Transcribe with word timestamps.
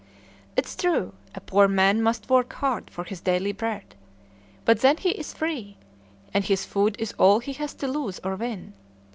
"'Tis 0.57 0.75
true, 0.75 1.13
a 1.35 1.39
poor 1.39 1.67
man 1.67 2.01
must 2.01 2.27
work 2.27 2.53
hard 2.53 2.89
for 2.89 3.03
his 3.03 3.21
daily 3.21 3.51
bread; 3.51 3.93
but 4.65 4.79
then 4.79 4.97
he 4.97 5.09
is 5.09 5.31
free. 5.31 5.77
And 6.33 6.43
his 6.43 6.65
food 6.65 6.95
is 6.97 7.13
all 7.19 7.37
he 7.37 7.53
has 7.53 7.75
to 7.75 7.87
lose 7.87 8.19
or 8.23 8.35
win. 8.35 8.73